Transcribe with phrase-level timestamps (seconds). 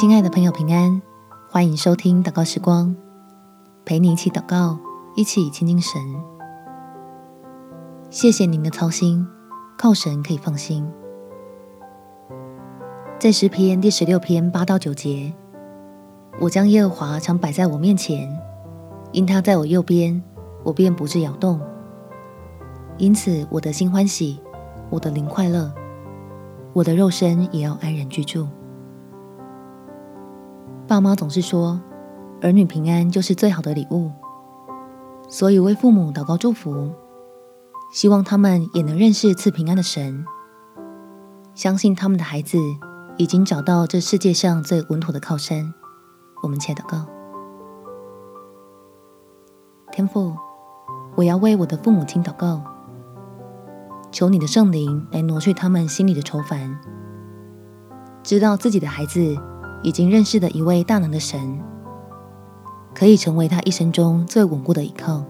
[0.00, 1.02] 亲爱的朋友，平安！
[1.50, 2.94] 欢迎收听祷告时光，
[3.84, 4.78] 陪你一起祷告，
[5.16, 6.00] 一起亲近神。
[8.08, 9.26] 谢谢您的操心，
[9.76, 10.88] 靠神可以放心。
[13.18, 15.34] 在诗篇第十六篇八到九节，
[16.38, 18.30] 我将耶和华常摆在我面前，
[19.10, 20.22] 因他在我右边，
[20.62, 21.60] 我便不致摇动。
[22.98, 24.40] 因此，我的心欢喜，
[24.90, 25.72] 我的灵快乐，
[26.72, 28.46] 我的肉身也要安然居住。
[30.88, 31.78] 爸妈总是说，
[32.40, 34.10] 儿女平安就是最好的礼物，
[35.28, 36.90] 所以为父母祷告祝福，
[37.92, 40.24] 希望他们也能认识赐平安的神，
[41.54, 42.56] 相信他们的孩子
[43.18, 45.74] 已经找到这世界上最稳妥的靠山。
[46.42, 47.04] 我们且祷告：
[49.92, 50.34] 天父，
[51.16, 52.62] 我要为我的父母亲祷告，
[54.10, 56.80] 求你的圣灵来挪去他们心里的愁烦，
[58.22, 59.36] 知道自己的孩子。
[59.82, 61.60] 已经认识的一位大能的神，
[62.94, 65.22] 可以成为他一生中最稳固的依靠，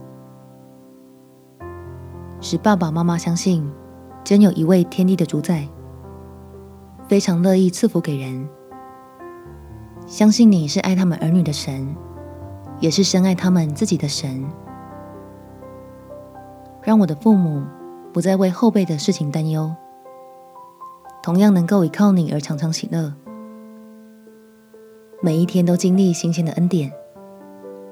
[2.40, 3.70] 使爸爸妈妈相信，
[4.24, 5.68] 真有一位天地的主宰，
[7.06, 8.48] 非常乐意赐福给人。
[10.06, 11.94] 相信你是爱他们儿女的神，
[12.80, 14.42] 也是深爱他们自己的神。
[16.82, 17.62] 让我的父母
[18.14, 19.70] 不再为后辈的事情担忧，
[21.22, 23.12] 同样能够依靠你而常常喜乐。
[25.20, 26.92] 每一天都经历新鲜的恩典，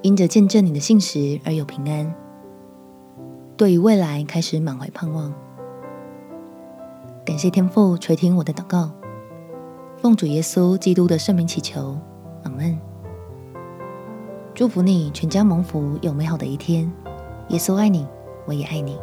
[0.02, 2.14] 因着见证你的信实而有平安。
[3.56, 5.34] 对于未来开始满怀盼望。
[7.24, 8.92] 感谢天父垂听我的祷告，
[9.97, 11.98] 奉主耶稣基督的圣名祈求，
[12.44, 12.78] 阿门。
[14.54, 16.88] 祝福你全家蒙福，有美好的一天。
[17.48, 18.06] 耶稣爱你，
[18.47, 18.97] 我也爱你。